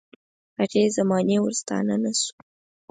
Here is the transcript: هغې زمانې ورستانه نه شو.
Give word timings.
هغې 0.59 0.83
زمانې 0.97 1.37
ورستانه 1.41 1.95
نه 2.03 2.11
شو. 2.21 2.35